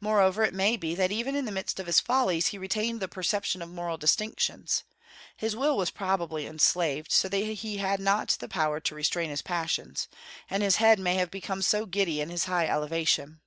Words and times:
Moreover, 0.00 0.42
it 0.42 0.54
may 0.54 0.76
be 0.76 0.96
that 0.96 1.12
even 1.12 1.36
in 1.36 1.44
the 1.44 1.52
midst 1.52 1.78
of 1.78 1.86
his 1.86 2.00
follies 2.00 2.48
he 2.48 2.58
retained 2.58 2.98
the 2.98 3.06
perception 3.06 3.62
of 3.62 3.68
moral 3.70 3.96
distinctions. 3.96 4.82
His 5.36 5.54
will 5.54 5.76
was 5.76 5.92
probably 5.92 6.46
enslaved, 6.48 7.12
so 7.12 7.28
that 7.28 7.36
he 7.38 7.76
had 7.76 8.00
not 8.00 8.30
the 8.40 8.48
power 8.48 8.80
to 8.80 8.94
restrain 8.96 9.30
his 9.30 9.40
passions, 9.40 10.08
and 10.50 10.64
his 10.64 10.78
head 10.82 10.98
may 10.98 11.14
have 11.14 11.30
become 11.30 11.60
giddy 11.92 12.20
in 12.20 12.28
his 12.28 12.46
high 12.46 12.66
elevation. 12.66 13.40